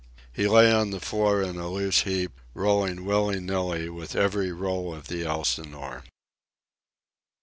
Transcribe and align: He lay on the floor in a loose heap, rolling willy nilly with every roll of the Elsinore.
He 0.33 0.47
lay 0.47 0.71
on 0.73 0.89
the 0.89 0.99
floor 0.99 1.43
in 1.43 1.59
a 1.59 1.69
loose 1.69 2.01
heap, 2.05 2.31
rolling 2.55 3.05
willy 3.05 3.39
nilly 3.39 3.87
with 3.87 4.15
every 4.15 4.51
roll 4.51 4.95
of 4.95 5.09
the 5.09 5.23
Elsinore. 5.25 6.05